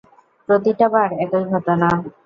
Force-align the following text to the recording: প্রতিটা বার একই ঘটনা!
প্রতিটা 0.49 0.87
বার 0.93 1.09
একই 1.23 1.43
ঘটনা! 1.51 1.89